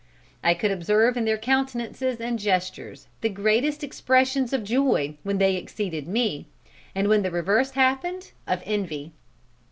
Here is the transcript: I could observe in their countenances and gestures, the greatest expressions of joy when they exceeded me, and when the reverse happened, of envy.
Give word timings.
I 0.43 0.55
could 0.55 0.71
observe 0.71 1.15
in 1.15 1.25
their 1.25 1.37
countenances 1.37 2.19
and 2.19 2.39
gestures, 2.39 3.07
the 3.21 3.29
greatest 3.29 3.83
expressions 3.83 4.51
of 4.51 4.63
joy 4.63 5.15
when 5.21 5.37
they 5.37 5.55
exceeded 5.57 6.07
me, 6.07 6.47
and 6.95 7.07
when 7.07 7.21
the 7.21 7.29
reverse 7.29 7.69
happened, 7.77 8.31
of 8.47 8.63
envy. 8.65 9.11